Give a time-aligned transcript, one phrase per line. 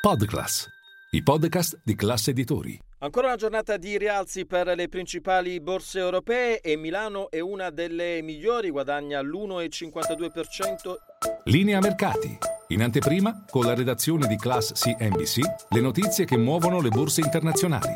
[0.00, 0.66] Podclass,
[1.10, 2.80] i podcast di classe editori.
[3.00, 8.22] Ancora una giornata di rialzi per le principali borse europee e Milano è una delle
[8.22, 10.94] migliori, guadagna l'1,52%.
[11.44, 12.38] Linea mercati.
[12.68, 17.94] In anteprima, con la redazione di Class CNBC, le notizie che muovono le borse internazionali.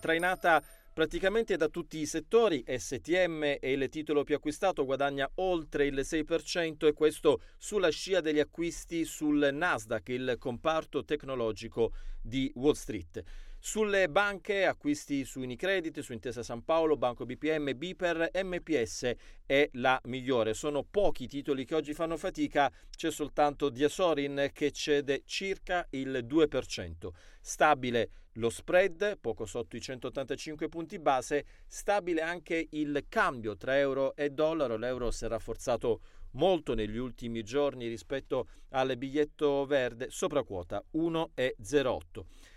[0.00, 0.62] Trainata
[0.96, 2.64] praticamente da tutti i settori.
[2.66, 8.40] STM è il titolo più acquistato, guadagna oltre il 6% e questo sulla scia degli
[8.40, 13.22] acquisti sul Nasdaq, il comparto tecnologico di Wall Street.
[13.68, 19.12] Sulle banche, acquisti su Unicredit, su Intesa San Paolo, Banco BPM, Biper, MPS
[19.44, 20.54] è la migliore.
[20.54, 26.24] Sono pochi i titoli che oggi fanno fatica, c'è soltanto Diasorin che cede circa il
[26.24, 27.08] 2%.
[27.40, 34.14] Stabile lo spread, poco sotto i 185 punti base, stabile anche il cambio tra euro
[34.14, 34.76] e dollaro.
[34.76, 42.00] L'euro si è rafforzato molto negli ultimi giorni rispetto al biglietto verde, sopra quota 1,08.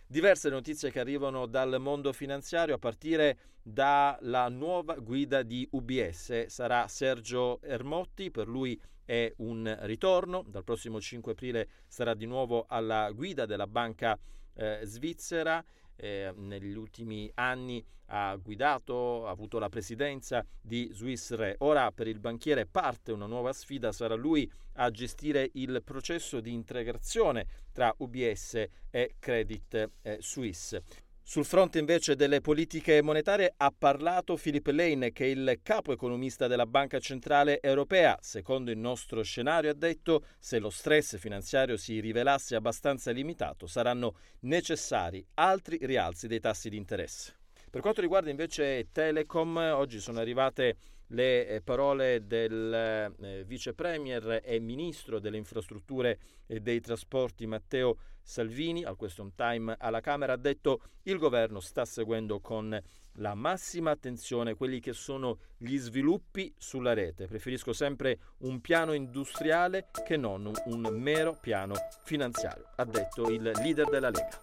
[0.08, 6.48] Diverse notizie che arrivano dal mondo finanziario a partire dalla nuova guida di UBS.
[6.48, 10.43] Sarà Sergio Ermotti, per lui è un ritorno.
[10.48, 14.20] Dal prossimo 5 aprile sarà di nuovo alla guida della banca
[14.60, 15.63] eh, svizzera.
[16.02, 21.55] Eh, negli ultimi anni ha guidato, ha avuto la presidenza di Swiss Re.
[21.60, 26.54] Ora per il banchiere parte una nuova sfida, sarà lui a gestire il processo di
[26.54, 30.84] integrazione tra UBS e Credit eh, Suisse.
[31.30, 36.48] Sul fronte invece delle politiche monetarie ha parlato Philip Lane, che è il capo economista
[36.48, 38.18] della Banca Centrale Europea.
[38.20, 44.16] Secondo il nostro scenario, ha detto, se lo stress finanziario si rivelasse abbastanza limitato, saranno
[44.40, 47.36] necessari altri rialzi dei tassi di interesse.
[47.70, 50.77] Per quanto riguarda invece Telecom, oggi sono arrivate
[51.10, 57.98] le eh, parole del eh, vice premier e ministro delle infrastrutture e dei trasporti Matteo
[58.21, 62.80] Salvini al question time alla Camera ha detto il governo sta seguendo con
[63.13, 67.28] la massima attenzione quelli che sono gli sviluppi sulla rete.
[67.28, 73.90] Preferisco sempre un piano industriale che non un mero piano finanziario, ha detto il leader
[73.90, 74.40] della Lega.